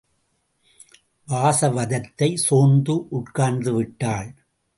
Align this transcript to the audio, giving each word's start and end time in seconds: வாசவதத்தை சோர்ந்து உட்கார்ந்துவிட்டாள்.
வாசவதத்தை 1.27 2.29
சோர்ந்து 2.35 2.95
உட்கார்ந்துவிட்டாள். 3.11 4.29